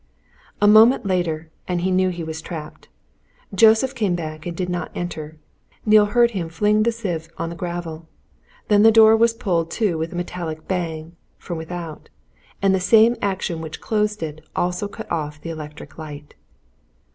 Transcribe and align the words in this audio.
A 0.59 0.67
moment 0.67 1.05
later, 1.05 1.51
and 1.67 1.81
he 1.81 1.91
knew 1.91 2.09
he 2.09 2.23
was 2.23 2.41
trapped. 2.41 2.89
Joseph 3.53 3.93
came 3.93 4.15
back 4.15 4.47
and 4.47 4.57
did 4.57 4.67
not 4.67 4.89
enter. 4.95 5.37
Neale 5.85 6.07
heard 6.07 6.31
him 6.31 6.49
fling 6.49 6.81
the 6.81 6.91
sieve 6.91 7.29
on 7.37 7.51
the 7.51 7.55
gravel. 7.55 8.07
Then 8.67 8.81
the 8.81 8.91
door 8.91 9.15
was 9.15 9.35
pulled 9.35 9.69
to 9.77 9.99
with 9.99 10.11
a 10.11 10.15
metallic 10.15 10.67
bang, 10.67 11.15
from 11.37 11.59
without, 11.59 12.09
and 12.63 12.73
the 12.73 12.79
same 12.79 13.15
action 13.21 13.61
which 13.61 13.79
closed 13.79 14.23
it 14.23 14.41
also 14.55 14.87
cut 14.87 15.05
off 15.11 15.39
the 15.39 15.51
electric 15.51 15.99
light. 15.99 16.33